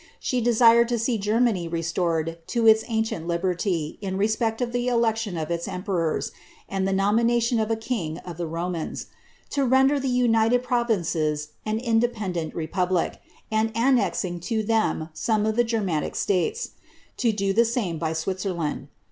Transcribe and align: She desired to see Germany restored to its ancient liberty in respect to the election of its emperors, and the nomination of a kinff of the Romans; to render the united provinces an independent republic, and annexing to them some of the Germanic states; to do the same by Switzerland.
She 0.19 0.41
desired 0.41 0.87
to 0.89 0.97
see 0.97 1.19
Germany 1.19 1.67
restored 1.67 2.39
to 2.47 2.65
its 2.65 2.83
ancient 2.87 3.27
liberty 3.27 3.99
in 4.01 4.17
respect 4.17 4.57
to 4.57 4.65
the 4.65 4.87
election 4.87 5.37
of 5.37 5.51
its 5.51 5.67
emperors, 5.67 6.31
and 6.67 6.87
the 6.87 6.91
nomination 6.91 7.59
of 7.59 7.69
a 7.69 7.75
kinff 7.75 8.19
of 8.25 8.37
the 8.37 8.47
Romans; 8.47 9.05
to 9.51 9.63
render 9.63 9.99
the 9.99 10.09
united 10.09 10.63
provinces 10.63 11.49
an 11.67 11.77
independent 11.77 12.55
republic, 12.55 13.21
and 13.51 13.71
annexing 13.75 14.39
to 14.39 14.63
them 14.63 15.09
some 15.13 15.45
of 15.45 15.55
the 15.55 15.63
Germanic 15.63 16.15
states; 16.15 16.71
to 17.17 17.31
do 17.31 17.53
the 17.53 17.63
same 17.63 17.99
by 17.99 18.11
Switzerland. 18.11 18.87